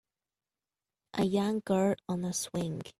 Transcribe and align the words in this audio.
A 1.13 1.25
young 1.25 1.61
girl 1.63 1.93
on 2.09 2.25
a 2.25 2.33
swing. 2.33 2.81